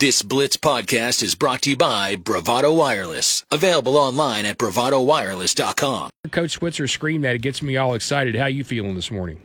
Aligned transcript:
This 0.00 0.22
Blitz 0.22 0.56
podcast 0.56 1.22
is 1.22 1.34
brought 1.34 1.60
to 1.60 1.70
you 1.70 1.76
by 1.76 2.16
Bravado 2.16 2.72
Wireless. 2.72 3.44
Available 3.50 3.98
online 3.98 4.46
at 4.46 4.56
bravadowireless.com. 4.56 6.08
Coach 6.30 6.52
Switzer 6.52 6.88
screamed 6.88 7.24
that. 7.24 7.34
It 7.34 7.42
gets 7.42 7.60
me 7.60 7.76
all 7.76 7.92
excited. 7.92 8.34
How 8.34 8.46
you 8.46 8.64
feeling 8.64 8.94
this 8.94 9.10
morning? 9.10 9.42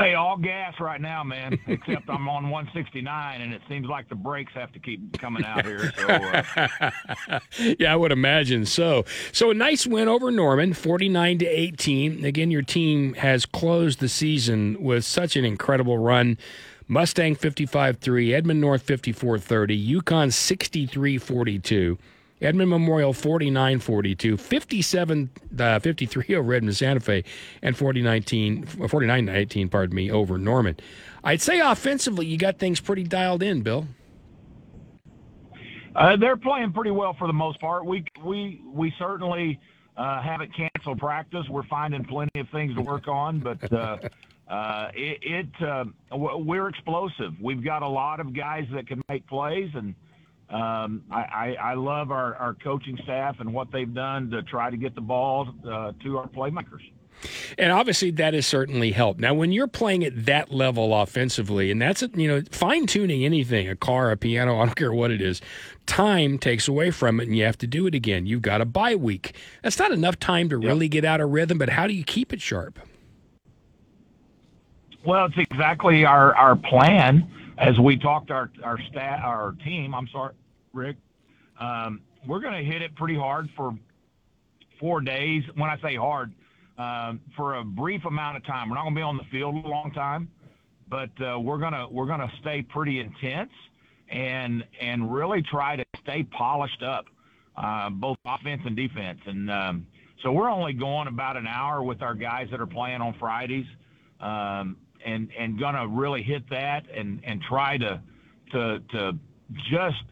Hey, 0.00 0.14
all 0.14 0.36
gas 0.36 0.74
right 0.80 1.00
now, 1.00 1.22
man. 1.22 1.56
Except 1.68 2.10
I'm 2.10 2.28
on 2.28 2.50
169, 2.50 3.40
and 3.40 3.54
it 3.54 3.62
seems 3.68 3.86
like 3.86 4.08
the 4.08 4.16
brakes 4.16 4.50
have 4.54 4.72
to 4.72 4.80
keep 4.80 5.16
coming 5.20 5.44
out 5.44 5.64
here. 5.64 5.92
So, 5.96 6.08
uh... 6.08 7.40
yeah, 7.78 7.92
I 7.92 7.94
would 7.94 8.10
imagine 8.10 8.66
so. 8.66 9.04
So 9.30 9.52
a 9.52 9.54
nice 9.54 9.86
win 9.86 10.08
over 10.08 10.32
Norman, 10.32 10.72
49 10.72 11.38
to 11.38 11.46
18. 11.46 12.24
Again, 12.24 12.50
your 12.50 12.62
team 12.62 13.14
has 13.14 13.46
closed 13.46 14.00
the 14.00 14.08
season 14.08 14.76
with 14.82 15.04
such 15.04 15.36
an 15.36 15.44
incredible 15.44 15.98
run. 15.98 16.36
Mustang 16.90 17.36
55-3, 17.36 18.34
Edmond 18.34 18.60
North 18.60 18.84
54-30, 18.84 19.80
Yukon 19.80 20.28
63-42. 20.28 21.96
Edmond 22.42 22.68
Memorial 22.68 23.12
49 23.12 23.78
42, 23.78 24.36
57 24.36 25.30
uh, 25.56 25.78
53 25.78 26.34
over 26.34 26.52
Edmond 26.52 26.76
Santa 26.76 26.98
Fe, 26.98 27.22
and 27.62 27.76
49 27.76 28.24
19, 29.24 29.68
pardon 29.68 29.94
me, 29.94 30.10
over 30.10 30.36
Norman. 30.36 30.76
I'd 31.22 31.40
say 31.40 31.60
offensively, 31.60 32.26
you 32.26 32.36
got 32.36 32.58
things 32.58 32.80
pretty 32.80 33.04
dialed 33.04 33.44
in, 33.44 33.62
Bill. 33.62 33.86
Uh, 35.94 36.16
they're 36.16 36.36
playing 36.36 36.72
pretty 36.72 36.90
well 36.90 37.14
for 37.16 37.28
the 37.28 37.32
most 37.32 37.60
part. 37.60 37.86
We 37.86 38.04
we 38.24 38.62
we 38.66 38.92
certainly 38.98 39.60
uh, 39.96 40.20
haven't 40.22 40.52
canceled 40.56 40.98
practice. 40.98 41.46
We're 41.48 41.62
finding 41.64 42.04
plenty 42.04 42.40
of 42.40 42.48
things 42.48 42.74
to 42.74 42.80
work 42.80 43.06
on, 43.06 43.38
but 43.38 43.72
uh, 43.72 43.98
uh, 44.50 44.90
it, 44.94 45.18
it 45.22 45.62
uh, 45.62 45.84
we're 46.12 46.68
explosive. 46.68 47.34
We've 47.40 47.64
got 47.64 47.82
a 47.82 47.88
lot 47.88 48.18
of 48.18 48.34
guys 48.34 48.66
that 48.72 48.88
can 48.88 49.00
make 49.08 49.24
plays, 49.28 49.70
and 49.74 49.94
um, 50.50 51.04
I, 51.08 51.20
I, 51.20 51.56
I, 51.60 51.74
love 51.74 52.10
our, 52.10 52.34
our 52.34 52.54
coaching 52.54 52.98
staff 53.04 53.36
and 53.38 53.54
what 53.54 53.70
they've 53.70 53.94
done 53.94 54.28
to 54.30 54.42
try 54.42 54.68
to 54.68 54.76
get 54.76 54.96
the 54.96 55.00
ball 55.00 55.48
uh, 55.64 55.92
to 56.02 56.18
our 56.18 56.26
playmakers. 56.26 56.80
And 57.58 57.70
obviously, 57.70 58.10
that 58.12 58.34
has 58.34 58.44
certainly 58.44 58.90
helped. 58.90 59.20
Now, 59.20 59.34
when 59.34 59.52
you're 59.52 59.68
playing 59.68 60.04
at 60.04 60.26
that 60.26 60.50
level 60.50 61.00
offensively, 61.00 61.70
and 61.70 61.80
that's 61.80 62.02
you 62.14 62.26
know 62.26 62.42
fine 62.50 62.86
tuning 62.86 63.24
anything, 63.24 63.68
a 63.68 63.76
car, 63.76 64.10
a 64.10 64.16
piano, 64.16 64.58
I 64.60 64.66
don't 64.66 64.74
care 64.74 64.92
what 64.92 65.12
it 65.12 65.20
is, 65.20 65.40
time 65.86 66.38
takes 66.38 66.66
away 66.66 66.90
from 66.90 67.20
it, 67.20 67.28
and 67.28 67.36
you 67.36 67.44
have 67.44 67.58
to 67.58 67.68
do 67.68 67.86
it 67.86 67.94
again. 67.94 68.26
You've 68.26 68.42
got 68.42 68.60
a 68.60 68.64
bye 68.64 68.96
week. 68.96 69.36
That's 69.62 69.78
not 69.78 69.92
enough 69.92 70.18
time 70.18 70.48
to 70.48 70.56
yep. 70.56 70.66
really 70.66 70.88
get 70.88 71.04
out 71.04 71.20
of 71.20 71.30
rhythm. 71.30 71.58
But 71.58 71.68
how 71.68 71.86
do 71.86 71.94
you 71.94 72.02
keep 72.02 72.32
it 72.32 72.40
sharp? 72.40 72.80
Well, 75.04 75.26
it's 75.26 75.38
exactly 75.50 76.04
our 76.04 76.34
our 76.34 76.56
plan 76.56 77.30
as 77.58 77.78
we 77.78 77.96
talked 77.96 78.30
our 78.30 78.50
our 78.62 78.78
stat 78.90 79.20
our 79.22 79.52
team. 79.64 79.94
I'm 79.94 80.08
sorry, 80.08 80.34
Rick. 80.72 80.96
Um, 81.58 82.00
we're 82.26 82.40
going 82.40 82.54
to 82.54 82.70
hit 82.70 82.82
it 82.82 82.94
pretty 82.96 83.16
hard 83.16 83.48
for 83.56 83.74
four 84.78 85.00
days. 85.00 85.42
When 85.54 85.70
I 85.70 85.78
say 85.80 85.96
hard, 85.96 86.32
um, 86.80 87.20
for 87.36 87.56
a 87.56 87.64
brief 87.64 88.04
amount 88.06 88.36
of 88.38 88.44
time. 88.46 88.70
We're 88.70 88.76
not 88.76 88.84
going 88.84 88.94
to 88.94 88.98
be 88.98 89.02
on 89.02 89.16
the 89.18 89.24
field 89.30 89.64
a 89.64 89.68
long 89.68 89.92
time, 89.92 90.28
but 90.88 91.10
uh, 91.20 91.38
we're 91.38 91.58
gonna 91.58 91.86
we're 91.90 92.06
gonna 92.06 92.30
stay 92.40 92.62
pretty 92.62 93.00
intense 93.00 93.52
and 94.08 94.64
and 94.80 95.12
really 95.12 95.42
try 95.42 95.76
to 95.76 95.84
stay 96.02 96.22
polished 96.22 96.82
up, 96.82 97.04
uh, 97.56 97.90
both 97.90 98.16
offense 98.24 98.62
and 98.64 98.74
defense. 98.76 99.20
And 99.26 99.50
um, 99.50 99.86
so 100.22 100.32
we're 100.32 100.50
only 100.50 100.72
going 100.72 101.06
about 101.06 101.36
an 101.36 101.46
hour 101.46 101.82
with 101.82 102.02
our 102.02 102.14
guys 102.14 102.48
that 102.50 102.60
are 102.60 102.66
playing 102.66 103.02
on 103.02 103.14
Fridays. 103.18 103.66
Um, 104.20 104.76
and 105.04 105.28
and 105.38 105.58
gonna 105.58 105.86
really 105.86 106.22
hit 106.22 106.48
that 106.50 106.84
and 106.94 107.20
and 107.24 107.42
try 107.42 107.76
to 107.78 108.00
to 108.52 108.80
to 108.92 109.12
just 109.70 110.02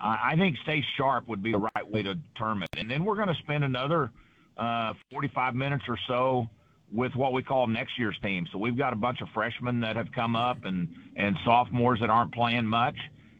I 0.00 0.34
think 0.36 0.56
stay 0.64 0.84
sharp 0.96 1.28
would 1.28 1.42
be 1.42 1.52
the 1.52 1.58
right 1.74 1.90
way 1.90 2.02
to 2.02 2.18
term 2.36 2.62
it. 2.62 2.68
And 2.76 2.90
then 2.90 3.04
we're 3.04 3.14
going 3.16 3.28
to 3.28 3.42
spend 3.42 3.64
another 3.64 4.10
uh, 4.58 4.92
45 5.10 5.54
minutes 5.54 5.84
or 5.88 5.98
so 6.06 6.46
with 6.92 7.14
what 7.14 7.32
we 7.32 7.42
call 7.42 7.66
next 7.66 7.98
year's 7.98 8.16
team. 8.22 8.46
So 8.52 8.58
we've 8.58 8.76
got 8.76 8.92
a 8.92 8.96
bunch 8.96 9.20
of 9.22 9.28
freshmen 9.32 9.80
that 9.80 9.96
have 9.96 10.12
come 10.12 10.36
up 10.36 10.64
and 10.64 10.88
and 11.16 11.36
sophomores 11.44 12.00
that 12.00 12.10
aren't 12.10 12.34
playing 12.34 12.66
much, 12.66 12.96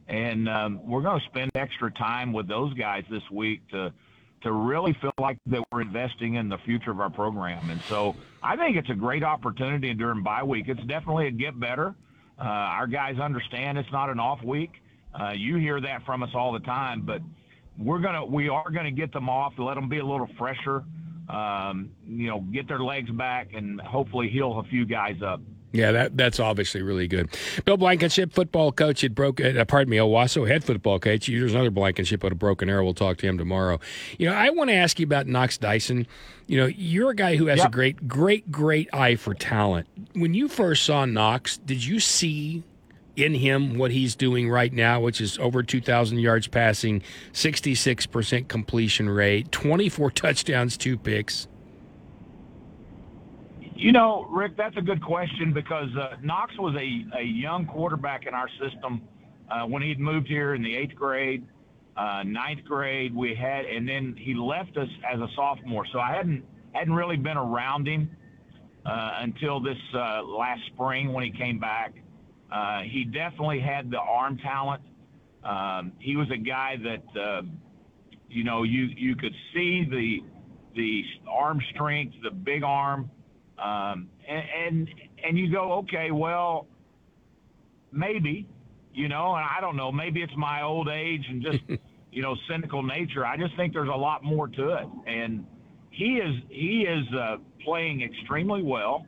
and 0.08 0.48
um, 0.48 0.80
we're 0.84 1.02
going 1.02 1.20
to 1.20 1.26
spend 1.26 1.50
extra 1.54 1.90
time 1.92 2.32
with 2.32 2.48
those 2.48 2.72
guys 2.74 3.04
this 3.10 3.22
week 3.30 3.68
to 3.70 3.92
to 4.44 4.52
really 4.52 4.92
feel 5.00 5.12
like 5.18 5.38
that 5.46 5.62
we're 5.72 5.80
investing 5.80 6.34
in 6.34 6.48
the 6.48 6.58
future 6.58 6.90
of 6.90 7.00
our 7.00 7.10
program. 7.10 7.70
And 7.70 7.80
so 7.82 8.14
I 8.42 8.56
think 8.56 8.76
it's 8.76 8.90
a 8.90 8.94
great 8.94 9.24
opportunity 9.24 9.92
during 9.94 10.22
bye 10.22 10.42
week. 10.42 10.68
It's 10.68 10.82
definitely 10.84 11.26
a 11.26 11.30
get 11.30 11.58
better. 11.58 11.94
Uh, 12.38 12.42
our 12.42 12.86
guys 12.86 13.18
understand 13.18 13.78
it's 13.78 13.90
not 13.90 14.10
an 14.10 14.20
off 14.20 14.42
week. 14.42 14.70
Uh, 15.18 15.30
you 15.30 15.56
hear 15.56 15.80
that 15.80 16.04
from 16.04 16.22
us 16.22 16.30
all 16.34 16.52
the 16.52 16.60
time, 16.60 17.02
but 17.02 17.22
we're 17.78 18.00
gonna 18.00 18.24
we 18.24 18.48
are 18.48 18.70
gonna 18.70 18.90
get 18.90 19.12
them 19.12 19.28
off, 19.28 19.54
let 19.58 19.74
them 19.74 19.88
be 19.88 19.98
a 19.98 20.04
little 20.04 20.28
fresher, 20.38 20.84
um, 21.28 21.90
you 22.06 22.26
know, 22.26 22.40
get 22.40 22.68
their 22.68 22.80
legs 22.80 23.10
back, 23.10 23.48
and 23.54 23.80
hopefully 23.80 24.28
heal 24.28 24.58
a 24.58 24.64
few 24.64 24.84
guys 24.84 25.22
up. 25.22 25.40
Yeah, 25.74 25.90
that 25.90 26.16
that's 26.16 26.38
obviously 26.38 26.82
really 26.82 27.08
good. 27.08 27.36
Bill 27.64 27.76
Blankenship, 27.76 28.32
football 28.32 28.70
coach 28.70 29.02
at 29.02 29.12
Broke, 29.12 29.40
uh, 29.40 29.64
pardon 29.64 29.90
me, 29.90 29.96
Owasso 29.96 30.46
head 30.46 30.62
football 30.62 31.00
coach. 31.00 31.26
There's 31.26 31.52
another 31.52 31.72
Blankenship 31.72 32.22
at 32.22 32.30
a 32.30 32.36
Broken 32.36 32.70
Arrow. 32.70 32.84
We'll 32.84 32.94
talk 32.94 33.16
to 33.18 33.26
him 33.26 33.36
tomorrow. 33.36 33.80
You 34.16 34.30
know, 34.30 34.36
I 34.36 34.50
want 34.50 34.70
to 34.70 34.74
ask 34.74 35.00
you 35.00 35.04
about 35.04 35.26
Knox 35.26 35.58
Dyson. 35.58 36.06
You 36.46 36.58
know, 36.58 36.66
you're 36.66 37.10
a 37.10 37.14
guy 37.16 37.34
who 37.34 37.46
has 37.46 37.58
yep. 37.58 37.68
a 37.68 37.70
great, 37.72 38.06
great, 38.06 38.52
great 38.52 38.88
eye 38.94 39.16
for 39.16 39.34
talent. 39.34 39.88
When 40.12 40.32
you 40.32 40.46
first 40.46 40.84
saw 40.84 41.06
Knox, 41.06 41.56
did 41.56 41.84
you 41.84 41.98
see 41.98 42.62
in 43.16 43.34
him 43.34 43.76
what 43.76 43.90
he's 43.90 44.14
doing 44.14 44.48
right 44.48 44.72
now, 44.72 45.00
which 45.00 45.20
is 45.20 45.38
over 45.38 45.64
2,000 45.64 46.18
yards 46.18 46.46
passing, 46.46 47.02
66% 47.32 48.46
completion 48.46 49.08
rate, 49.08 49.50
24 49.50 50.10
touchdowns, 50.12 50.76
two 50.76 50.96
picks? 50.96 51.48
You 53.76 53.90
know, 53.90 54.26
Rick, 54.30 54.56
that's 54.56 54.76
a 54.76 54.82
good 54.82 55.02
question 55.02 55.52
because 55.52 55.88
uh, 55.96 56.16
Knox 56.22 56.56
was 56.58 56.76
a, 56.76 57.18
a 57.18 57.22
young 57.22 57.66
quarterback 57.66 58.26
in 58.26 58.32
our 58.32 58.48
system 58.60 59.02
uh, 59.50 59.66
when 59.66 59.82
he'd 59.82 59.98
moved 59.98 60.28
here 60.28 60.54
in 60.54 60.62
the 60.62 60.74
eighth 60.76 60.94
grade, 60.94 61.44
uh, 61.96 62.22
ninth 62.24 62.64
grade. 62.64 63.14
We 63.14 63.34
had, 63.34 63.64
and 63.64 63.88
then 63.88 64.14
he 64.16 64.34
left 64.34 64.76
us 64.76 64.88
as 65.12 65.20
a 65.20 65.26
sophomore. 65.34 65.86
So 65.92 65.98
I 65.98 66.14
hadn't 66.14 66.44
hadn't 66.72 66.94
really 66.94 67.16
been 67.16 67.36
around 67.36 67.86
him 67.88 68.10
uh, 68.86 69.18
until 69.18 69.60
this 69.60 69.78
uh, 69.92 70.22
last 70.22 70.60
spring 70.72 71.12
when 71.12 71.24
he 71.24 71.30
came 71.30 71.58
back. 71.58 71.94
Uh, 72.52 72.82
he 72.82 73.04
definitely 73.04 73.60
had 73.60 73.90
the 73.90 73.98
arm 73.98 74.38
talent. 74.38 74.82
Um, 75.42 75.92
he 75.98 76.16
was 76.16 76.30
a 76.30 76.38
guy 76.38 76.76
that 76.76 77.44
you 78.28 78.44
know 78.44 78.62
you 78.62 78.84
you 78.96 79.16
could 79.16 79.34
see 79.52 79.84
the 79.90 80.20
the 80.76 81.02
arm 81.28 81.60
strength, 81.74 82.14
the 82.22 82.30
big 82.30 82.62
arm. 82.62 83.10
Um, 83.58 84.08
and, 84.28 84.44
and 84.66 84.88
and 85.24 85.38
you 85.38 85.50
go, 85.50 85.72
okay, 85.72 86.10
well, 86.10 86.66
maybe, 87.92 88.46
you 88.92 89.08
know, 89.08 89.34
and 89.34 89.44
I 89.44 89.60
don't 89.60 89.76
know, 89.76 89.92
maybe 89.92 90.22
it's 90.22 90.36
my 90.36 90.62
old 90.62 90.88
age 90.88 91.24
and 91.28 91.42
just 91.42 91.58
you 92.12 92.22
know 92.22 92.36
cynical 92.48 92.82
nature. 92.82 93.26
I 93.26 93.36
just 93.36 93.56
think 93.56 93.72
there's 93.72 93.88
a 93.88 93.96
lot 93.96 94.22
more 94.24 94.48
to 94.48 94.68
it, 94.70 94.86
and 95.06 95.46
he 95.90 96.16
is 96.16 96.34
he 96.48 96.86
is 96.88 97.04
uh, 97.14 97.36
playing 97.64 98.02
extremely 98.02 98.62
well. 98.62 99.06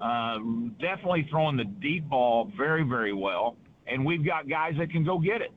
Uh, 0.00 0.38
definitely 0.80 1.26
throwing 1.30 1.56
the 1.56 1.64
deep 1.64 2.08
ball 2.08 2.50
very 2.56 2.82
very 2.82 3.12
well, 3.12 3.56
and 3.86 4.04
we've 4.04 4.24
got 4.24 4.48
guys 4.48 4.74
that 4.78 4.90
can 4.90 5.04
go 5.04 5.18
get 5.18 5.40
it. 5.40 5.52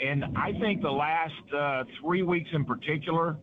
And 0.00 0.24
I 0.36 0.52
think 0.58 0.82
the 0.82 0.90
last 0.90 1.54
uh, 1.56 1.84
three 2.00 2.22
weeks 2.22 2.50
in 2.52 2.64
particular, 2.64 3.36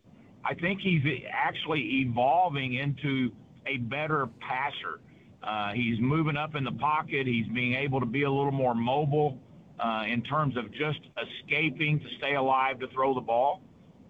I 0.44 0.54
think 0.56 0.82
he's 0.82 1.02
actually 1.32 2.06
evolving 2.06 2.76
into 2.76 3.32
a 3.70 3.78
better 3.78 4.28
passer. 4.40 5.00
Uh, 5.44 5.72
he's 5.74 6.00
moving 6.00 6.36
up 6.36 6.56
in 6.56 6.64
the 6.64 6.72
pocket. 6.72 7.28
He's 7.28 7.48
being 7.48 7.76
able 7.76 8.00
to 8.00 8.06
be 8.06 8.24
a 8.24 8.32
little 8.32 8.52
more 8.52 8.76
mobile 8.76 9.38
uh, 9.80 10.04
in 10.08 10.22
terms 10.24 10.58
of 10.58 10.72
just 10.72 11.00
escaping 11.18 12.00
to 12.00 12.06
stay 12.18 12.36
alive 12.36 12.80
to 12.80 12.88
throw 12.88 13.14
the 13.14 13.22
ball. 13.22 13.62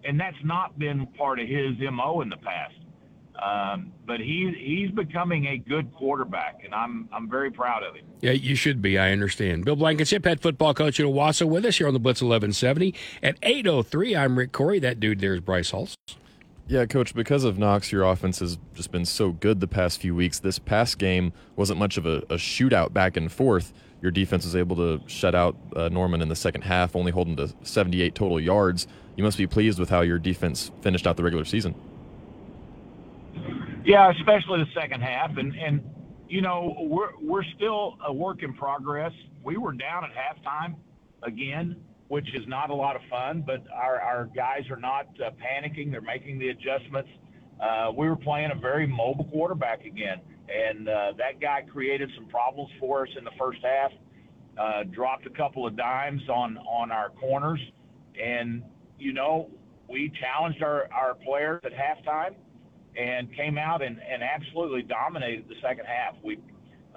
And 0.04 0.18
that's 0.18 0.36
not 0.44 0.78
been 0.78 1.06
part 1.18 1.38
of 1.38 1.46
his 1.46 1.76
MO 1.92 2.22
in 2.22 2.30
the 2.30 2.38
past. 2.38 2.74
Um, 3.40 3.92
but 4.06 4.20
he 4.20 4.52
he's 4.58 4.90
becoming 4.90 5.46
a 5.46 5.56
good 5.56 5.94
quarterback, 5.94 6.60
and 6.62 6.74
I'm 6.74 7.08
I'm 7.10 7.30
very 7.30 7.50
proud 7.50 7.82
of 7.82 7.94
him. 7.94 8.04
Yeah, 8.20 8.32
you 8.32 8.54
should 8.54 8.82
be. 8.82 8.98
I 8.98 9.12
understand. 9.12 9.64
Bill 9.64 9.76
Blankenship, 9.76 10.26
head 10.26 10.42
football 10.42 10.74
coach 10.74 11.00
at 11.00 11.06
Owasso, 11.06 11.48
with 11.48 11.64
us 11.64 11.78
here 11.78 11.86
on 11.86 11.94
the 11.94 12.00
Blitz 12.00 12.20
1170 12.20 12.94
at 13.22 13.40
8:03. 13.40 14.18
I'm 14.18 14.36
Rick 14.36 14.52
Couri. 14.52 14.78
That 14.80 15.00
dude 15.00 15.20
there 15.20 15.32
is 15.32 15.40
Bryce 15.40 15.70
Hulse. 15.70 15.94
Yeah, 16.70 16.86
coach, 16.86 17.16
because 17.16 17.42
of 17.42 17.58
Knox, 17.58 17.90
your 17.90 18.04
offense 18.04 18.38
has 18.38 18.56
just 18.74 18.92
been 18.92 19.04
so 19.04 19.32
good 19.32 19.58
the 19.58 19.66
past 19.66 20.00
few 20.00 20.14
weeks. 20.14 20.38
This 20.38 20.60
past 20.60 20.98
game 20.98 21.32
wasn't 21.56 21.80
much 21.80 21.96
of 21.96 22.06
a, 22.06 22.18
a 22.30 22.36
shootout 22.36 22.92
back 22.92 23.16
and 23.16 23.30
forth. 23.30 23.72
Your 24.00 24.12
defense 24.12 24.44
was 24.44 24.54
able 24.54 24.76
to 24.76 25.00
shut 25.08 25.34
out 25.34 25.56
uh, 25.74 25.88
Norman 25.88 26.22
in 26.22 26.28
the 26.28 26.36
second 26.36 26.62
half, 26.62 26.94
only 26.94 27.10
holding 27.10 27.34
to 27.38 27.52
78 27.64 28.14
total 28.14 28.38
yards. 28.38 28.86
You 29.16 29.24
must 29.24 29.36
be 29.36 29.48
pleased 29.48 29.80
with 29.80 29.90
how 29.90 30.02
your 30.02 30.20
defense 30.20 30.70
finished 30.80 31.08
out 31.08 31.16
the 31.16 31.24
regular 31.24 31.44
season. 31.44 31.74
Yeah, 33.84 34.08
especially 34.12 34.60
the 34.60 34.80
second 34.80 35.00
half, 35.00 35.38
and 35.38 35.56
and 35.56 35.82
you 36.28 36.40
know 36.40 36.76
we're 36.78 37.10
we're 37.20 37.44
still 37.56 37.96
a 38.06 38.12
work 38.12 38.44
in 38.44 38.54
progress. 38.54 39.12
We 39.42 39.56
were 39.56 39.72
down 39.72 40.04
at 40.04 40.10
halftime, 40.12 40.76
again, 41.24 41.82
which 42.10 42.26
is 42.34 42.42
not 42.48 42.70
a 42.70 42.74
lot 42.74 42.96
of 42.96 43.02
fun. 43.08 43.42
But 43.46 43.62
our 43.72 44.00
our 44.00 44.28
guys 44.34 44.68
are 44.68 44.76
not 44.76 45.06
uh, 45.24 45.30
panicking; 45.30 45.92
they're 45.92 46.00
making 46.00 46.40
the 46.40 46.48
adjustments. 46.48 47.08
Uh, 47.60 47.92
we 47.96 48.08
were 48.08 48.16
playing 48.16 48.50
a 48.50 48.58
very 48.58 48.86
mobile 48.86 49.26
quarterback 49.26 49.84
again, 49.84 50.20
and 50.48 50.88
uh, 50.88 51.12
that 51.18 51.40
guy 51.40 51.62
created 51.62 52.10
some 52.16 52.26
problems 52.26 52.68
for 52.80 53.02
us 53.02 53.08
in 53.16 53.22
the 53.22 53.30
first 53.38 53.60
half. 53.62 53.92
Uh, 54.58 54.82
dropped 54.92 55.24
a 55.26 55.30
couple 55.30 55.64
of 55.66 55.76
dimes 55.76 56.22
on 56.28 56.58
on 56.58 56.90
our 56.90 57.10
corners, 57.10 57.60
and 58.20 58.64
you 58.98 59.12
know 59.12 59.48
we 59.88 60.12
challenged 60.20 60.64
our 60.64 60.88
our 60.92 61.14
players 61.14 61.60
at 61.64 61.72
halftime 61.72 62.34
and 62.96 63.32
came 63.36 63.56
out 63.56 63.82
and, 63.82 64.00
and 64.02 64.20
absolutely 64.24 64.82
dominated 64.82 65.48
the 65.48 65.54
second 65.62 65.84
half. 65.86 66.16
We 66.24 66.38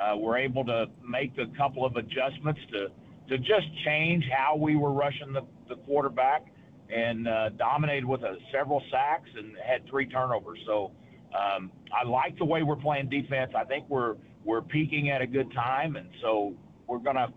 uh, 0.02 0.18
were 0.18 0.40
able 0.40 0.66
to 0.66 0.88
make 1.08 1.34
a 1.38 1.56
couple 1.56 1.86
of 1.86 1.98
adjustments 1.98 2.60
to 2.72 2.88
to 3.30 3.38
just 3.38 3.68
change 3.86 4.26
how 4.36 4.56
we 4.56 4.76
were 4.76 4.92
rushing 4.92 5.34
the, 5.34 5.42
the 5.70 5.76
quarterback 5.84 6.46
and 6.94 7.28
uh, 7.28 7.50
dominated 7.50 8.06
with 8.06 8.22
a, 8.24 8.38
several 8.52 8.82
sacks 8.92 9.30
and 9.38 9.54
had 9.66 9.88
three 9.90 10.06
turnovers. 10.06 10.60
So 10.66 10.92
um, 11.34 11.72
I 11.92 12.08
like 12.08 12.38
the 12.38 12.46
way 12.46 12.64
we're 12.64 12.76
playing 12.76 13.10
defense. 13.10 13.52
I 13.56 13.64
think 13.64 13.86
we're 13.90 14.16
we're 14.46 14.62
peaking 14.62 15.10
at 15.10 15.22
a 15.22 15.28
good 15.28 15.52
time, 15.54 15.96
and 15.96 16.10
so 16.22 16.54
we're 16.88 17.00
gonna 17.00 17.30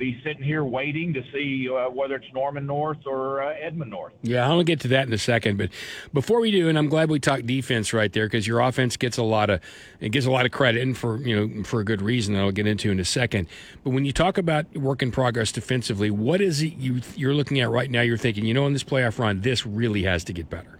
be 0.00 0.18
sitting 0.24 0.42
here 0.42 0.64
waiting 0.64 1.12
to 1.12 1.22
see 1.30 1.68
uh, 1.68 1.90
whether 1.90 2.16
it's 2.16 2.32
Norman 2.32 2.66
North 2.66 3.06
or 3.06 3.42
uh, 3.42 3.54
Edmond 3.60 3.90
North. 3.90 4.14
Yeah, 4.22 4.48
I'll 4.48 4.62
get 4.62 4.80
to 4.80 4.88
that 4.88 5.06
in 5.06 5.12
a 5.12 5.18
second. 5.18 5.58
But 5.58 5.68
before 6.14 6.40
we 6.40 6.50
do, 6.50 6.70
and 6.70 6.78
I'm 6.78 6.88
glad 6.88 7.10
we 7.10 7.20
talked 7.20 7.46
defense 7.46 7.92
right 7.92 8.10
there 8.10 8.24
because 8.26 8.46
your 8.46 8.60
offense 8.60 8.96
gets 8.96 9.18
a 9.18 9.22
lot 9.22 9.50
of 9.50 9.60
it 10.00 10.08
gets 10.08 10.24
a 10.24 10.30
lot 10.30 10.46
of 10.46 10.52
credit, 10.52 10.82
and 10.82 10.96
for 10.96 11.18
you 11.18 11.36
know 11.36 11.62
for 11.64 11.80
a 11.80 11.84
good 11.84 12.00
reason. 12.00 12.34
That 12.34 12.40
I'll 12.40 12.50
get 12.50 12.66
into 12.66 12.90
in 12.90 12.98
a 12.98 13.04
second. 13.04 13.46
But 13.84 13.90
when 13.90 14.06
you 14.06 14.12
talk 14.12 14.38
about 14.38 14.74
work 14.74 15.02
in 15.02 15.12
progress 15.12 15.52
defensively, 15.52 16.10
what 16.10 16.40
is 16.40 16.62
it 16.62 16.78
you 16.78 17.02
you're 17.14 17.34
looking 17.34 17.60
at 17.60 17.68
right 17.68 17.90
now? 17.90 18.00
You're 18.00 18.16
thinking, 18.16 18.46
you 18.46 18.54
know, 18.54 18.66
in 18.66 18.72
this 18.72 18.84
playoff 18.84 19.18
run, 19.18 19.42
this 19.42 19.66
really 19.66 20.04
has 20.04 20.24
to 20.24 20.32
get 20.32 20.48
better. 20.48 20.78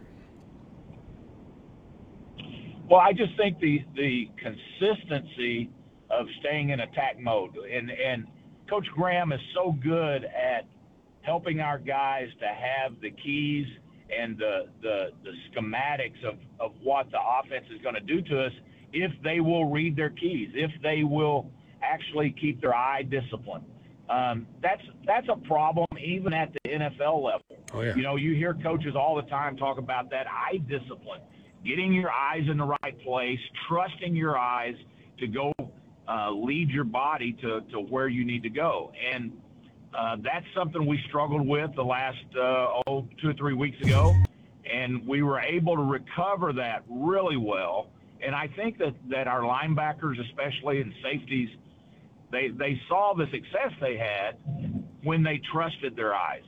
Well, 2.88 3.00
I 3.00 3.12
just 3.12 3.36
think 3.36 3.60
the 3.60 3.84
the 3.94 4.30
consistency 4.38 5.68
of 6.10 6.26
staying 6.40 6.70
in 6.70 6.80
attack 6.80 7.20
mode 7.20 7.54
and 7.56 7.90
and 7.90 8.26
Coach 8.70 8.86
Graham 8.94 9.32
is 9.32 9.40
so 9.52 9.72
good 9.82 10.24
at 10.24 10.64
helping 11.22 11.60
our 11.60 11.78
guys 11.78 12.28
to 12.40 12.46
have 12.46 13.00
the 13.02 13.10
keys 13.10 13.66
and 14.16 14.38
the 14.38 14.68
the, 14.80 15.10
the 15.24 15.32
schematics 15.50 16.24
of, 16.24 16.38
of 16.60 16.72
what 16.82 17.10
the 17.10 17.18
offense 17.18 17.66
is 17.74 17.82
going 17.82 17.96
to 17.96 18.00
do 18.00 18.22
to 18.22 18.44
us 18.44 18.52
if 18.92 19.10
they 19.22 19.40
will 19.40 19.66
read 19.66 19.96
their 19.96 20.10
keys, 20.10 20.50
if 20.54 20.70
they 20.82 21.04
will 21.04 21.50
actually 21.82 22.34
keep 22.40 22.60
their 22.60 22.74
eye 22.74 23.02
disciplined. 23.02 23.64
Um, 24.08 24.46
that's 24.62 24.82
that's 25.06 25.26
a 25.28 25.36
problem 25.46 25.86
even 26.02 26.32
at 26.32 26.52
the 26.52 26.70
NFL 26.70 27.22
level. 27.22 27.42
Oh, 27.72 27.82
yeah. 27.82 27.94
You 27.94 28.02
know, 28.02 28.16
you 28.16 28.34
hear 28.34 28.54
coaches 28.54 28.94
all 28.96 29.16
the 29.16 29.28
time 29.28 29.56
talk 29.56 29.78
about 29.78 30.10
that 30.10 30.26
eye 30.28 30.58
discipline, 30.68 31.20
getting 31.64 31.92
your 31.92 32.10
eyes 32.10 32.42
in 32.50 32.58
the 32.58 32.76
right 32.82 32.98
place, 33.04 33.38
trusting 33.68 34.16
your 34.16 34.36
eyes 34.38 34.74
to 35.18 35.26
go 35.26 35.52
uh, 36.08 36.30
lead 36.30 36.70
your 36.70 36.84
body 36.84 37.32
to, 37.34 37.60
to 37.72 37.80
where 37.80 38.08
you 38.08 38.24
need 38.24 38.42
to 38.42 38.50
go. 38.50 38.92
And 39.12 39.32
uh, 39.96 40.16
that's 40.22 40.46
something 40.54 40.86
we 40.86 41.00
struggled 41.08 41.46
with 41.46 41.74
the 41.74 41.84
last 41.84 42.24
uh, 42.36 42.82
oh, 42.86 43.06
two 43.20 43.30
or 43.30 43.34
three 43.34 43.54
weeks 43.54 43.80
ago. 43.80 44.14
And 44.72 45.06
we 45.06 45.22
were 45.22 45.40
able 45.40 45.76
to 45.76 45.82
recover 45.82 46.52
that 46.54 46.84
really 46.88 47.36
well. 47.36 47.88
And 48.22 48.34
I 48.34 48.48
think 48.48 48.78
that, 48.78 48.94
that 49.08 49.26
our 49.26 49.40
linebackers, 49.40 50.20
especially 50.28 50.80
and 50.80 50.92
safeties, 51.02 51.48
they, 52.30 52.48
they 52.48 52.80
saw 52.88 53.14
the 53.14 53.26
success 53.32 53.72
they 53.80 53.96
had 53.96 54.36
when 55.02 55.22
they 55.22 55.40
trusted 55.52 55.96
their 55.96 56.14
eyes. 56.14 56.44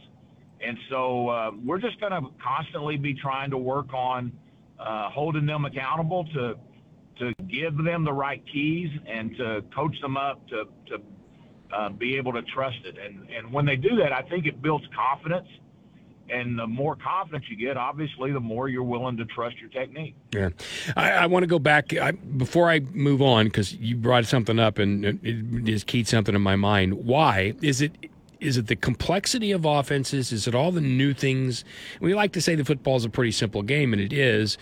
And 0.64 0.78
so 0.90 1.28
uh, 1.28 1.50
we're 1.64 1.81
just 1.81 1.99
going 1.99 2.12
to 2.12 2.28
constantly 2.43 2.96
be 2.96 3.14
trying 3.14 3.50
to 3.50 3.58
work 3.58 3.93
on 3.93 4.31
uh, 4.78 5.10
holding 5.10 5.46
them 5.46 5.64
accountable 5.64 6.25
to 6.34 6.54
to 7.19 7.32
give 7.49 7.76
them 7.82 8.05
the 8.05 8.12
right 8.12 8.43
keys 8.53 8.91
and 9.06 9.37
to 9.37 9.62
coach 9.75 9.99
them 10.00 10.17
up 10.17 10.47
to, 10.49 10.64
to 10.88 11.03
uh, 11.75 11.88
be 11.91 12.17
able 12.17 12.32
to 12.32 12.43
trust 12.43 12.79
it. 12.85 12.97
And, 12.99 13.29
and 13.31 13.53
when 13.53 13.67
they 13.67 13.76
do 13.76 13.97
that, 13.97 14.12
I 14.12 14.23
think 14.23 14.47
it 14.47 14.62
builds 14.62 14.85
confidence. 14.94 15.49
And 16.31 16.59
the 16.59 16.67
more 16.67 16.97
confidence 16.97 17.44
you 17.50 17.56
get, 17.56 17.76
obviously, 17.76 18.32
the 18.32 18.41
more 18.41 18.69
you're 18.69 18.82
willing 18.82 19.17
to 19.19 19.25
trust 19.26 19.56
your 19.59 19.69
technique. 19.69 20.14
Yeah, 20.32 20.50
I, 20.97 21.11
I 21.11 21.26
want 21.26 21.43
to 21.43 21.47
go 21.47 21.59
back 21.59 21.94
I, 21.94 22.12
before 22.12 22.70
I 22.70 22.81
move 22.81 23.20
on 23.20 23.47
because 23.47 23.75
you 23.75 23.97
brought 23.97 24.25
something 24.25 24.59
up 24.59 24.79
and 24.79 25.05
it, 25.05 25.19
it 25.23 25.64
just 25.64 25.87
keyed 25.87 26.09
something 26.09 26.35
in 26.35 26.41
my 26.41 26.56
mind. 26.56 27.05
Why 27.05 27.55
is 27.61 27.82
it 27.82 27.93
is 28.41 28.56
it 28.56 28.67
the 28.67 28.76
complexity 28.76 29.53
of 29.53 29.64
offenses? 29.64 30.32
Is 30.32 30.49
it 30.49 30.55
all 30.55 30.73
the 30.73 30.81
new 30.81 31.12
things? 31.14 31.64
We 32.00 32.14
like 32.14 32.32
to 32.32 32.41
say 32.41 32.55
the 32.55 32.64
football 32.64 32.97
is 32.97 33.05
a 33.05 33.11
pretty 33.11 33.32
simple 33.32 33.62
game, 33.62 33.93
and 33.93 34.03
it 34.03 34.12
is 34.12 34.59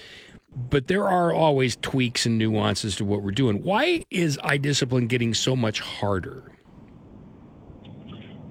but 0.54 0.88
there 0.88 1.08
are 1.08 1.32
always 1.32 1.76
tweaks 1.76 2.26
and 2.26 2.38
nuances 2.38 2.96
to 2.96 3.04
what 3.04 3.22
we're 3.22 3.30
doing. 3.30 3.62
Why 3.62 4.04
is 4.10 4.38
eye 4.42 4.56
discipline 4.56 5.06
getting 5.06 5.34
so 5.34 5.54
much 5.54 5.80
harder? 5.80 6.52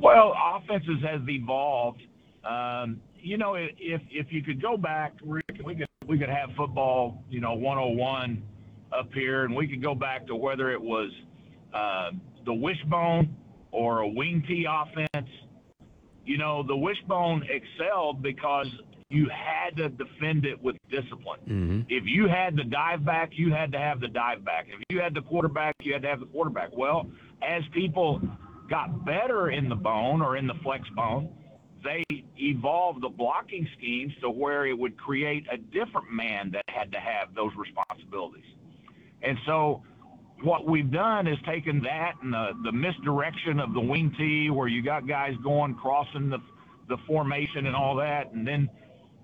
Well, 0.01 0.33
offenses 0.55 1.03
has 1.03 1.21
evolved. 1.27 2.01
Um, 2.45 3.01
you 3.21 3.37
know, 3.37 3.55
if 3.55 4.01
if 4.09 4.27
you 4.31 4.41
could 4.41 4.61
go 4.61 4.77
back, 4.77 5.13
we 5.23 5.41
could 5.47 5.87
we 6.07 6.17
could 6.17 6.29
have 6.29 6.49
football, 6.55 7.23
you 7.29 7.41
know, 7.41 7.53
101 7.53 8.41
up 8.97 9.13
here, 9.13 9.43
and 9.43 9.55
we 9.55 9.67
could 9.67 9.83
go 9.83 9.93
back 9.93 10.25
to 10.27 10.35
whether 10.35 10.71
it 10.71 10.81
was 10.81 11.11
uh, 11.73 12.11
the 12.45 12.53
wishbone 12.53 13.35
or 13.71 13.99
a 13.99 14.07
wing-T 14.07 14.65
offense. 14.67 15.29
You 16.25 16.37
know, 16.37 16.63
the 16.63 16.75
wishbone 16.75 17.43
excelled 17.49 18.23
because 18.23 18.67
you 19.09 19.27
had 19.29 19.75
to 19.77 19.89
defend 19.89 20.45
it 20.45 20.61
with 20.61 20.75
discipline. 20.89 21.39
Mm-hmm. 21.47 21.81
If 21.89 22.03
you 22.05 22.27
had 22.27 22.55
the 22.55 22.63
dive 22.63 23.03
back, 23.03 23.31
you 23.33 23.51
had 23.51 23.71
to 23.71 23.79
have 23.79 23.99
the 23.99 24.07
dive 24.07 24.45
back. 24.45 24.67
If 24.69 24.83
you 24.89 24.99
had 24.99 25.15
the 25.15 25.21
quarterback, 25.21 25.75
you 25.81 25.93
had 25.93 26.03
to 26.03 26.07
have 26.07 26.19
the 26.19 26.27
quarterback. 26.27 26.69
Well, 26.75 27.09
as 27.41 27.63
people 27.73 28.21
got 28.69 29.05
better 29.05 29.49
in 29.49 29.67
the 29.67 29.75
bone 29.75 30.21
or 30.21 30.37
in 30.37 30.45
the 30.45 30.53
flex 30.63 30.87
bone, 30.95 31.33
they 31.83 32.03
evolved 32.37 33.01
the 33.01 33.09
blocking 33.09 33.67
schemes 33.77 34.13
to 34.21 34.29
where 34.29 34.67
it 34.67 34.77
would 34.77 34.95
create 34.97 35.47
a 35.51 35.57
different 35.57 36.11
man 36.11 36.51
that 36.51 36.63
had 36.67 36.91
to 36.91 36.99
have 36.99 37.33
those 37.33 37.51
responsibilities. 37.57 38.45
And 39.23 39.37
so 39.45 39.81
what 40.43 40.67
we've 40.67 40.91
done 40.91 41.25
is 41.25 41.37
taken 41.45 41.81
that 41.81 42.13
and 42.21 42.31
the, 42.31 42.51
the 42.63 42.71
misdirection 42.71 43.59
of 43.59 43.73
the 43.73 43.81
wing-T 43.81 44.51
where 44.51 44.67
you 44.67 44.83
got 44.83 45.07
guys 45.07 45.33
going 45.43 45.73
crossing 45.75 46.29
the 46.29 46.39
the 46.87 46.97
formation 47.05 47.67
and 47.67 47.75
all 47.75 47.95
that 47.95 48.31
and 48.31 48.47
then 48.47 48.67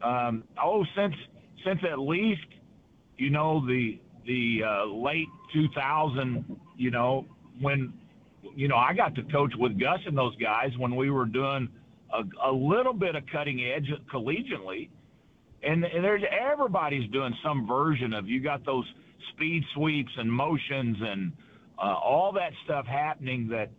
um, 0.01 0.43
oh, 0.61 0.85
since 0.95 1.15
since 1.65 1.79
at 1.91 1.99
least 1.99 2.45
you 3.17 3.29
know 3.29 3.65
the 3.65 3.99
the 4.25 4.61
uh, 4.65 4.85
late 4.85 5.27
2000, 5.53 6.45
you 6.77 6.91
know 6.91 7.25
when 7.61 7.93
you 8.55 8.67
know 8.67 8.75
I 8.75 8.93
got 8.93 9.15
to 9.15 9.23
coach 9.23 9.53
with 9.57 9.79
Gus 9.79 9.99
and 10.05 10.17
those 10.17 10.35
guys 10.37 10.71
when 10.77 10.95
we 10.95 11.09
were 11.09 11.25
doing 11.25 11.69
a, 12.13 12.49
a 12.49 12.51
little 12.51 12.93
bit 12.93 13.15
of 13.15 13.23
cutting 13.31 13.63
edge 13.63 13.89
collegiately, 14.13 14.89
and, 15.63 15.83
and 15.83 16.03
there's 16.03 16.23
everybody's 16.29 17.09
doing 17.11 17.33
some 17.43 17.67
version 17.67 18.13
of 18.13 18.27
you 18.27 18.41
got 18.41 18.65
those 18.65 18.85
speed 19.33 19.63
sweeps 19.73 20.11
and 20.17 20.31
motions 20.31 20.97
and 21.01 21.31
uh, 21.77 21.93
all 21.93 22.31
that 22.33 22.51
stuff 22.63 22.85
happening 22.85 23.47
that 23.49 23.69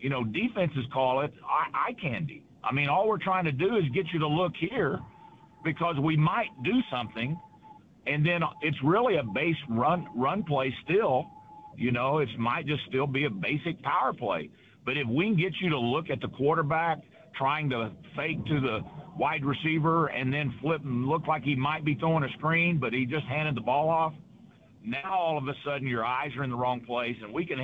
you 0.00 0.10
know 0.10 0.24
defenses 0.24 0.84
call 0.92 1.20
it 1.20 1.32
eye, 1.44 1.88
eye 1.88 1.96
candy. 2.00 2.42
I 2.64 2.72
mean, 2.72 2.88
all 2.88 3.06
we're 3.06 3.18
trying 3.18 3.44
to 3.44 3.52
do 3.52 3.76
is 3.76 3.84
get 3.94 4.06
you 4.12 4.18
to 4.18 4.26
look 4.26 4.52
here 4.58 5.00
because 5.66 5.96
we 6.00 6.16
might 6.16 6.48
do 6.62 6.80
something, 6.90 7.38
and 8.06 8.24
then 8.24 8.40
it's 8.62 8.78
really 8.84 9.16
a 9.16 9.22
base 9.24 9.56
run 9.68 10.06
run 10.16 10.44
play 10.44 10.74
still. 10.84 11.26
You 11.76 11.90
know, 11.90 12.18
it 12.18 12.28
might 12.38 12.66
just 12.66 12.82
still 12.88 13.06
be 13.06 13.24
a 13.24 13.30
basic 13.30 13.82
power 13.82 14.14
play. 14.14 14.48
But 14.86 14.96
if 14.96 15.06
we 15.08 15.24
can 15.26 15.36
get 15.36 15.52
you 15.60 15.68
to 15.70 15.78
look 15.78 16.08
at 16.08 16.20
the 16.20 16.28
quarterback 16.28 16.98
trying 17.36 17.68
to 17.70 17.90
fake 18.14 18.42
to 18.46 18.60
the 18.60 18.80
wide 19.18 19.44
receiver 19.44 20.06
and 20.06 20.32
then 20.32 20.54
flip 20.62 20.82
and 20.84 21.06
look 21.06 21.26
like 21.26 21.42
he 21.42 21.56
might 21.56 21.84
be 21.84 21.96
throwing 21.96 22.24
a 22.24 22.32
screen, 22.38 22.78
but 22.78 22.92
he 22.92 23.04
just 23.04 23.26
handed 23.26 23.56
the 23.56 23.60
ball 23.60 23.90
off. 23.90 24.14
Now 24.84 25.12
all 25.12 25.36
of 25.36 25.48
a 25.48 25.54
sudden 25.64 25.88
your 25.88 26.04
eyes 26.04 26.30
are 26.38 26.44
in 26.44 26.50
the 26.50 26.56
wrong 26.56 26.80
place, 26.80 27.16
and 27.22 27.34
we 27.34 27.44
can 27.44 27.58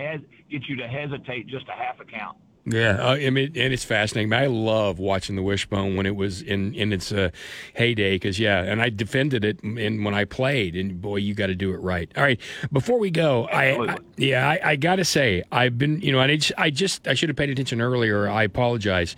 get 0.51 0.63
you 0.69 0.77
to 0.77 0.89
hesitate 0.89 1.47
just 1.47 1.67
a 1.69 1.73
half 1.73 2.01
a 2.01 2.05
count. 2.05 2.37
Yeah, 2.65 2.97
uh, 3.01 3.15
I 3.15 3.31
mean, 3.31 3.53
and 3.57 3.73
it's 3.73 3.85
fascinating. 3.85 4.33
I 4.33 4.47
love 4.47 5.01
watching 5.01 5.35
the 5.35 5.43
Wishbone 5.43 5.97
when 5.97 6.07
it 6.07 6.15
was 6.15 6.43
in 6.43 6.75
in 6.77 6.93
its 6.93 7.11
uh, 7.11 7.31
heyday 7.75 8.15
because 8.15 8.39
yeah, 8.39 8.63
and 8.63 8.81
I 8.81 8.89
defended 8.89 9.45
it 9.45 9.61
in 9.63 10.05
when 10.05 10.15
I 10.15 10.25
played, 10.25 10.77
and 10.77 11.01
boy, 11.01 11.17
you 11.17 11.35
got 11.35 11.49
to 11.49 11.57
do 11.57 11.75
it 11.75 11.79
right. 11.79 12.09
All 12.17 12.23
right, 12.23 12.41
before 12.73 13.01
we 13.01 13.11
go, 13.11 13.47
I, 13.47 13.93
I, 13.93 13.97
yeah, 14.17 14.49
I, 14.49 14.61
I 14.71 14.77
got 14.77 14.97
to 14.97 15.05
say 15.05 15.43
I've 15.51 15.77
been 15.77 16.01
you 16.03 16.13
know, 16.13 16.21
and 16.21 16.31
I 16.31 16.37
just, 16.37 16.53
I 16.57 16.71
just 16.71 17.09
I 17.09 17.15
should 17.15 17.31
have 17.31 17.37
paid 17.37 17.51
attention 17.51 17.81
earlier. 17.81 18.29
I 18.29 18.45
apologize. 18.45 19.17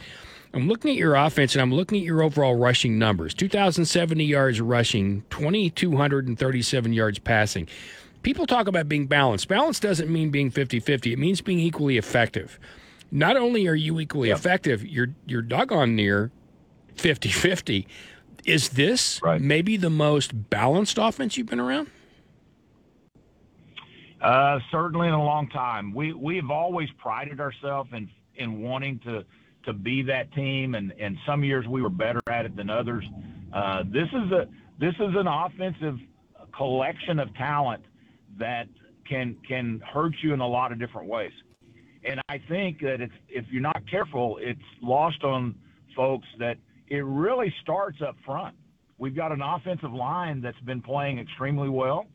I'm 0.55 0.69
looking 0.69 0.93
at 0.93 0.97
your 0.97 1.17
offense 1.17 1.55
and 1.55 1.61
I'm 1.61 1.75
looking 1.75 1.99
at 1.99 2.05
your 2.05 2.23
overall 2.23 2.55
rushing 2.55 2.99
numbers 2.99 3.35
2,070 3.35 4.25
yards 4.25 4.61
rushing, 4.61 5.25
2,237 5.31 6.93
yards 6.93 7.19
passing. 7.19 7.69
People 8.23 8.47
talk 8.47 8.69
about 8.69 8.89
being 8.89 9.07
balanced. 9.07 9.49
Balance 9.49 9.81
doesn't 9.81 10.09
mean 10.09 10.31
being 10.31 10.51
50 10.51 10.81
50, 10.81 11.13
it 11.13 11.19
means 11.19 11.43
being 11.43 11.59
equally 11.59 11.99
effective. 11.99 12.59
Not 13.11 13.37
only 13.37 13.67
are 13.67 13.75
you 13.75 14.01
equally 14.01 14.31
effective, 14.31 14.85
you're 14.87 15.15
you're 15.27 15.43
doggone 15.43 15.95
near 15.95 16.31
50-50. 16.97 17.87
Is 18.45 18.71
this 18.71 19.21
right. 19.23 19.41
maybe 19.41 19.77
the 19.77 19.91
most 19.91 20.51
balanced 20.51 20.99
offense 20.99 21.37
you've 21.37 21.47
been 21.47 21.61
around? 21.61 21.91
Uh, 24.21 24.59
certainly 24.71 25.09
in 25.09 25.15
a 25.15 25.23
long 25.23 25.49
time. 25.49 25.95
We 25.95 26.13
we 26.13 26.37
have 26.37 26.51
always 26.51 26.89
prided 26.99 27.41
ourselves 27.41 27.91
in 27.93 28.09
in 28.37 28.63
wanting 28.63 28.99
to 29.01 29.25
to 29.65 29.73
be 29.73 30.03
that 30.03 30.33
team, 30.33 30.75
and 30.75 30.93
and 30.99 31.17
some 31.27 31.45
years 31.45 31.67
we 31.67 31.83
were 31.83 31.91
better 31.91 32.21
at 32.29 32.47
it 32.47 32.57
than 32.57 32.71
others. 32.71 33.05
Uh, 33.53 33.83
this 33.87 34.09
is 34.09 34.33
a 34.33 34.49
this 34.79 34.95
is 34.95 35.15
an 35.15 35.27
offensive 35.27 35.99
collection 36.57 37.19
of 37.19 37.35
talent 37.35 37.85
that 38.39 38.67
can 39.09 39.37
can 39.47 39.81
hurt 39.81 40.15
you 40.23 40.33
in 40.33 40.41
a 40.41 40.49
lot 40.49 40.73
of 40.73 40.79
different 40.79 41.09
ways. 41.09 41.33
And 42.05 42.21
I 42.29 42.41
think 42.49 42.81
that 42.81 43.01
if 43.01 43.11
if 43.29 43.45
you're 43.51 43.63
not 43.63 43.83
careful, 43.91 44.39
it's 44.41 44.61
lost 44.83 45.23
on 45.25 45.55
folks 45.97 46.27
that 46.39 46.57
it 46.89 47.05
really 47.05 47.53
starts 47.63 47.99
up 48.07 48.17
front. 48.25 48.55
We've 48.99 49.17
got 49.17 49.33
an 49.33 49.43
offensive 49.43 49.93
line 49.93 50.41
that's 50.41 50.61
been 50.61 50.83
playing 50.83 51.19
extremely 51.19 51.69
well, 51.69 52.07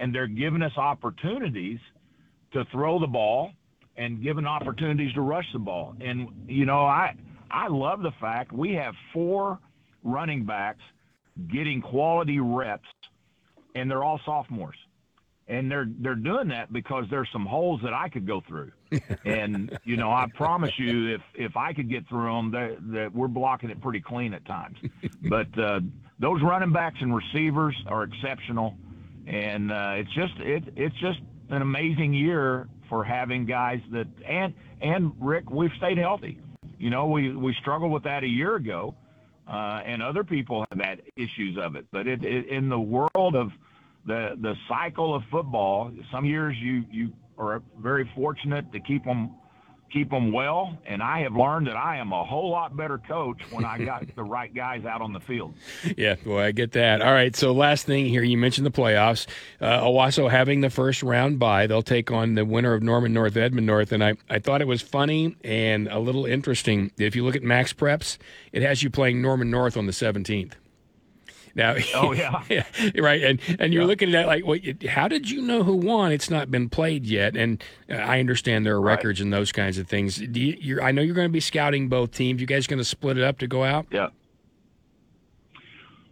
and 0.00 0.14
they're 0.14 0.26
giving 0.26 0.62
us 0.62 0.72
opportunities 0.76 1.78
to 2.52 2.64
throw 2.72 2.98
the 2.98 3.06
ball 3.06 3.52
and 3.96 4.22
giving 4.22 4.46
opportunities 4.46 5.12
to 5.14 5.20
rush 5.20 5.46
the 5.52 5.58
ball. 5.58 5.94
And 6.00 6.28
you 6.46 6.64
know, 6.64 6.80
I 6.80 7.14
I 7.50 7.68
love 7.68 8.02
the 8.02 8.12
fact 8.20 8.52
we 8.52 8.72
have 8.74 8.94
four 9.12 9.58
running 10.02 10.44
backs 10.44 10.82
getting 11.52 11.82
quality 11.82 12.40
reps, 12.40 12.88
and 13.74 13.90
they're 13.90 14.02
all 14.04 14.20
sophomores 14.24 14.76
and 15.48 15.70
they're 15.70 15.88
they're 16.00 16.14
doing 16.14 16.48
that 16.48 16.72
because 16.72 17.04
there's 17.10 17.28
some 17.32 17.46
holes 17.46 17.80
that 17.82 17.92
I 17.92 18.08
could 18.08 18.26
go 18.26 18.42
through, 18.46 18.72
and 19.24 19.78
you 19.84 19.96
know 19.96 20.10
I 20.10 20.26
promise 20.34 20.72
you 20.78 21.14
if 21.14 21.20
if 21.34 21.56
I 21.56 21.72
could 21.72 21.88
get 21.88 22.08
through 22.08 22.32
them, 22.32 22.50
that 22.52 22.76
that 22.92 23.14
we're 23.14 23.28
blocking 23.28 23.70
it 23.70 23.80
pretty 23.80 24.00
clean 24.00 24.34
at 24.34 24.44
times. 24.44 24.78
but 25.22 25.46
uh, 25.58 25.80
those 26.18 26.42
running 26.42 26.72
backs 26.72 26.98
and 27.00 27.14
receivers 27.14 27.76
are 27.86 28.04
exceptional, 28.04 28.76
and 29.26 29.72
uh, 29.72 29.94
it's 29.96 30.12
just 30.14 30.34
it 30.38 30.64
it's 30.76 30.96
just 30.96 31.20
an 31.50 31.62
amazing 31.62 32.12
year 32.14 32.68
for 32.88 33.04
having 33.04 33.46
guys 33.46 33.80
that 33.92 34.06
and 34.26 34.54
and 34.80 35.12
Rick 35.20 35.50
we've 35.50 35.72
stayed 35.76 35.98
healthy. 35.98 36.38
You 36.78 36.90
know 36.90 37.06
we 37.06 37.34
we 37.34 37.54
struggled 37.54 37.92
with 37.92 38.04
that 38.04 38.22
a 38.22 38.28
year 38.28 38.56
ago, 38.56 38.94
uh, 39.48 39.82
and 39.84 40.02
other 40.02 40.24
people 40.24 40.66
have 40.70 40.80
had 40.80 41.02
issues 41.16 41.58
of 41.58 41.76
it. 41.76 41.86
But 41.90 42.06
it, 42.06 42.24
it 42.24 42.48
in 42.48 42.68
the 42.68 42.80
world 42.80 43.34
of 43.34 43.52
the 44.06 44.36
the 44.40 44.54
cycle 44.68 45.14
of 45.14 45.22
football. 45.30 45.90
Some 46.12 46.24
years 46.24 46.56
you 46.58 46.84
you 46.90 47.12
are 47.38 47.62
very 47.78 48.10
fortunate 48.14 48.72
to 48.72 48.80
keep 48.80 49.04
them 49.04 49.34
keep 49.92 50.10
them 50.10 50.32
well, 50.32 50.76
and 50.84 51.02
I 51.02 51.20
have 51.20 51.34
learned 51.34 51.68
that 51.68 51.76
I 51.76 51.98
am 51.98 52.12
a 52.12 52.24
whole 52.24 52.50
lot 52.50 52.76
better 52.76 52.98
coach 52.98 53.40
when 53.50 53.64
I 53.64 53.78
got 53.84 54.04
the 54.16 54.22
right 54.22 54.52
guys 54.52 54.84
out 54.84 55.00
on 55.00 55.12
the 55.12 55.20
field. 55.20 55.54
Yeah, 55.96 56.16
boy, 56.16 56.42
I 56.42 56.52
get 56.52 56.72
that. 56.72 57.00
All 57.02 57.12
right, 57.12 57.34
so 57.34 57.52
last 57.52 57.86
thing 57.86 58.06
here, 58.06 58.22
you 58.22 58.36
mentioned 58.36 58.66
the 58.66 58.70
playoffs. 58.70 59.26
Uh, 59.60 59.80
Owasso 59.80 60.30
having 60.30 60.60
the 60.60 60.70
first 60.70 61.02
round 61.02 61.38
bye, 61.38 61.66
they'll 61.66 61.82
take 61.82 62.10
on 62.10 62.34
the 62.34 62.44
winner 62.44 62.74
of 62.74 62.82
Norman 62.82 63.12
North, 63.12 63.36
Edmond 63.36 63.66
North, 63.66 63.92
and 63.92 64.02
I, 64.02 64.14
I 64.28 64.38
thought 64.38 64.60
it 64.60 64.66
was 64.66 64.82
funny 64.82 65.36
and 65.44 65.88
a 65.88 65.98
little 65.98 66.26
interesting. 66.26 66.90
If 66.98 67.14
you 67.14 67.24
look 67.24 67.36
at 67.36 67.42
Max 67.42 67.72
Preps, 67.72 68.18
it 68.52 68.62
has 68.62 68.82
you 68.82 68.90
playing 68.90 69.22
Norman 69.22 69.50
North 69.50 69.76
on 69.76 69.86
the 69.86 69.92
17th. 69.92 70.54
Now, 71.56 71.74
oh 71.94 72.12
yeah, 72.12 72.42
yeah 72.48 72.64
right. 73.00 73.22
And 73.22 73.40
and 73.58 73.72
you're 73.72 73.82
yeah. 73.82 73.88
looking 73.88 74.14
at 74.14 74.26
like, 74.26 74.46
well, 74.46 74.58
how 74.88 75.08
did 75.08 75.28
you 75.30 75.40
know 75.40 75.62
who 75.62 75.74
won? 75.74 76.12
It's 76.12 76.30
not 76.30 76.50
been 76.50 76.68
played 76.68 77.06
yet, 77.06 77.34
and 77.34 77.64
uh, 77.90 77.94
I 77.94 78.20
understand 78.20 78.66
there 78.66 78.76
are 78.76 78.80
records 78.80 79.18
right. 79.18 79.24
and 79.24 79.32
those 79.32 79.52
kinds 79.52 79.78
of 79.78 79.88
things. 79.88 80.16
Do 80.16 80.38
you, 80.38 80.82
I 80.82 80.92
know 80.92 81.00
you're 81.00 81.14
going 81.14 81.28
to 81.28 81.32
be 81.32 81.40
scouting 81.40 81.88
both 81.88 82.12
teams. 82.12 82.42
You 82.42 82.46
guys 82.46 82.66
going 82.66 82.78
to 82.78 82.84
split 82.84 83.16
it 83.16 83.24
up 83.24 83.38
to 83.38 83.46
go 83.46 83.64
out? 83.64 83.86
Yeah. 83.90 84.08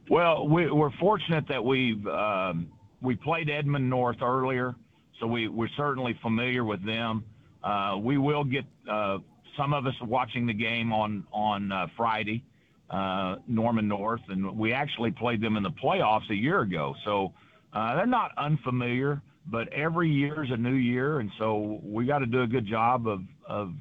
Well, 0.08 0.48
we, 0.48 0.66
are 0.66 0.92
fortunate 0.98 1.46
that 1.48 1.62
we've 1.62 2.06
um, 2.06 2.68
we 3.02 3.14
played 3.14 3.50
Edmond 3.50 3.88
North 3.88 4.22
earlier, 4.22 4.74
so 5.20 5.26
we 5.26 5.48
we're 5.48 5.68
certainly 5.76 6.18
familiar 6.22 6.64
with 6.64 6.84
them. 6.84 7.22
Uh, 7.62 7.98
we 8.00 8.16
will 8.16 8.44
get 8.44 8.64
uh, 8.90 9.18
some 9.58 9.74
of 9.74 9.86
us 9.86 9.94
watching 10.00 10.46
the 10.46 10.54
game 10.54 10.90
on 10.90 11.26
on 11.32 11.70
uh, 11.70 11.86
Friday 11.98 12.42
uh, 12.90 13.36
Norman 13.46 13.88
North, 13.88 14.20
and 14.28 14.56
we 14.58 14.72
actually 14.72 15.10
played 15.10 15.40
them 15.40 15.56
in 15.56 15.62
the 15.62 15.70
playoffs 15.70 16.28
a 16.30 16.34
year 16.34 16.60
ago. 16.60 16.94
So 17.04 17.32
uh, 17.72 17.96
they're 17.96 18.06
not 18.06 18.32
unfamiliar, 18.36 19.22
but 19.46 19.72
every 19.72 20.10
year 20.10 20.44
is 20.44 20.50
a 20.50 20.56
new 20.56 20.74
year, 20.74 21.20
and 21.20 21.30
so 21.38 21.80
we 21.82 22.04
got 22.06 22.18
to 22.18 22.26
do 22.26 22.42
a 22.42 22.46
good 22.46 22.66
job 22.66 23.08
of, 23.08 23.22
of 23.46 23.74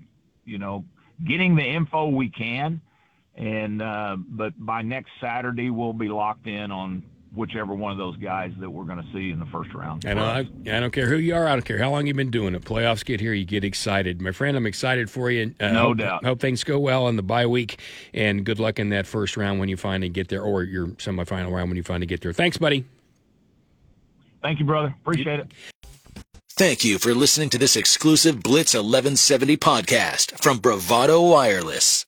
you 0.46 0.58
know 0.58 0.86
getting 1.26 1.56
the 1.56 1.64
info 1.64 2.08
we 2.08 2.30
can. 2.30 2.82
And 3.36 3.82
uh, 3.82 4.18
but 4.20 4.54
by 4.58 4.84
next 4.84 5.12
Saturday, 5.20 5.70
we'll 5.70 5.94
be 5.94 6.10
locked 6.10 6.48
in 6.48 6.72
on 6.72 7.04
whichever 7.34 7.74
one 7.74 7.92
of 7.92 7.98
those 7.98 8.16
guys 8.18 8.52
that 8.60 8.70
we're 8.70 8.84
going 8.84 9.02
to 9.02 9.08
see 9.12 9.32
in 9.32 9.40
the 9.40 9.46
first 9.48 9.74
round. 9.74 10.06
And 10.06 10.20
I, 10.20 10.40
I 10.40 10.80
don't 10.80 10.92
care 10.92 11.08
who 11.08 11.18
you 11.18 11.36
are. 11.36 11.48
I 11.48 11.54
don't 11.54 11.66
care 11.66 11.80
how 11.80 11.92
long 11.92 12.06
you've 12.08 12.18
been 12.18 12.30
doing 12.30 12.54
it. 12.54 12.64
Playoffs 12.64 13.04
get 13.04 13.20
here, 13.20 13.34
you 13.34 13.46
get 13.46 13.64
excited. 13.64 14.22
My 14.22 14.32
friend, 14.32 14.56
I'm 14.56 14.66
excited 14.66 15.10
for 15.10 15.32
you. 15.32 15.54
Uh, 15.60 15.72
no 15.72 15.80
hope, 15.88 15.98
doubt. 15.98 16.26
Hope 16.26 16.40
things 16.40 16.64
go 16.64 16.80
well 16.80 17.08
in 17.08 17.16
the 17.16 17.24
bye 17.24 17.46
week, 17.46 17.80
and 18.14 18.46
good 18.46 18.60
luck 18.60 18.80
in 18.80 18.90
that 18.90 19.08
first 19.08 19.36
round 19.36 19.60
when 19.60 19.70
you 19.70 19.78
finally 19.78 20.10
get 20.10 20.28
there, 20.30 20.42
or 20.42 20.64
your 20.64 20.88
semifinal 20.88 21.52
round 21.52 21.70
when 21.70 21.78
you 21.78 21.84
finally 21.84 22.08
get 22.08 22.22
there. 22.22 22.34
Thanks, 22.34 22.58
buddy. 22.58 22.86
Thank 24.42 24.60
you, 24.60 24.66
brother. 24.66 24.94
Appreciate 25.02 25.40
it. 25.40 25.48
Thank 26.56 26.84
you 26.86 27.00
for 27.00 27.16
listening 27.16 27.50
to 27.50 27.58
this 27.58 27.76
exclusive 27.76 28.44
Blitz 28.44 28.76
1170 28.76 29.58
podcast 29.58 30.40
from 30.44 30.60
Bravado 30.60 31.20
Wireless. 31.22 32.02